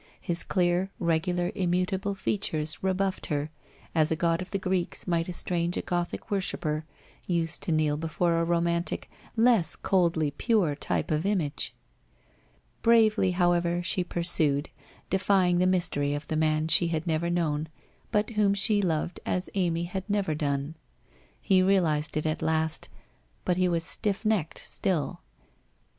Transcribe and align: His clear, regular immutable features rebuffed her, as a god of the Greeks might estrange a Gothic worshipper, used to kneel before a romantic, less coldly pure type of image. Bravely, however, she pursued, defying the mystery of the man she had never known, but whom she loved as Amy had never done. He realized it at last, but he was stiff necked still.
His 0.19 0.41
clear, 0.43 0.89
regular 0.97 1.51
immutable 1.53 2.15
features 2.15 2.81
rebuffed 2.81 3.27
her, 3.27 3.51
as 3.93 4.09
a 4.09 4.15
god 4.15 4.41
of 4.41 4.49
the 4.49 4.57
Greeks 4.57 5.05
might 5.05 5.29
estrange 5.29 5.77
a 5.77 5.83
Gothic 5.83 6.31
worshipper, 6.31 6.85
used 7.27 7.61
to 7.61 7.71
kneel 7.71 7.97
before 7.97 8.39
a 8.39 8.43
romantic, 8.43 9.11
less 9.35 9.75
coldly 9.75 10.31
pure 10.31 10.73
type 10.73 11.11
of 11.11 11.23
image. 11.23 11.75
Bravely, 12.81 13.29
however, 13.33 13.83
she 13.83 14.03
pursued, 14.03 14.71
defying 15.11 15.59
the 15.59 15.67
mystery 15.67 16.15
of 16.15 16.25
the 16.25 16.35
man 16.35 16.67
she 16.67 16.87
had 16.87 17.05
never 17.05 17.29
known, 17.29 17.69
but 18.11 18.31
whom 18.31 18.55
she 18.55 18.81
loved 18.81 19.19
as 19.23 19.51
Amy 19.53 19.83
had 19.83 20.09
never 20.09 20.33
done. 20.33 20.73
He 21.39 21.61
realized 21.61 22.17
it 22.17 22.25
at 22.25 22.41
last, 22.41 22.89
but 23.45 23.57
he 23.57 23.69
was 23.69 23.83
stiff 23.83 24.25
necked 24.25 24.57
still. 24.57 25.21